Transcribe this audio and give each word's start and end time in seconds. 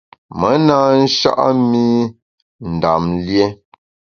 Me 0.37 0.49
na 0.67 0.77
sha’a 1.17 1.47
mi 1.69 1.85
Ndam 2.71 3.03
lié. 3.25 3.45